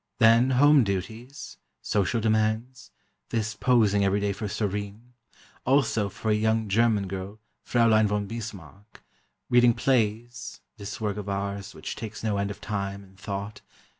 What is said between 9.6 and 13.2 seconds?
plays; this work of ours, which takes no end of time, and